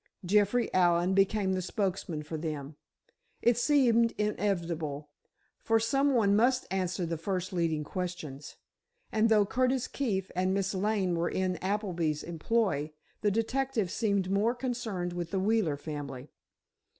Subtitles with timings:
[0.25, 2.75] Jeffrey Allen became the spokesman for them.
[3.43, 8.55] It seemed inevitable—for some one must answer the first leading questions;
[9.11, 12.91] and though Curtis Keefe and Miss Lane were in Appleby's employ,
[13.21, 16.31] the detective seemed more concerned with the Wheeler family.